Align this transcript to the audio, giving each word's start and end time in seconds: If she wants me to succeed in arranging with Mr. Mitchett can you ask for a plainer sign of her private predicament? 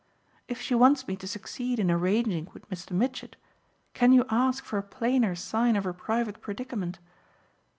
If 0.47 0.59
she 0.59 0.73
wants 0.73 1.07
me 1.07 1.15
to 1.17 1.27
succeed 1.27 1.77
in 1.77 1.91
arranging 1.91 2.49
with 2.53 2.67
Mr. 2.71 2.89
Mitchett 2.89 3.35
can 3.93 4.11
you 4.11 4.25
ask 4.31 4.63
for 4.65 4.79
a 4.79 4.81
plainer 4.81 5.35
sign 5.35 5.75
of 5.75 5.83
her 5.83 5.93
private 5.93 6.41
predicament? 6.41 6.97